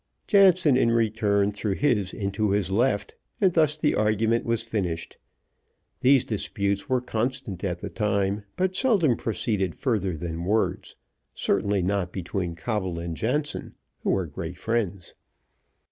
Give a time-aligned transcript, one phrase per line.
[0.25, 5.19] Jansen in return threw his into his left, and thus the argument was finished.
[5.99, 10.95] These disputes were constant at the time, but seldom proceeded further than words
[11.35, 15.13] certainly not between Coble and Jansen, who were great friends.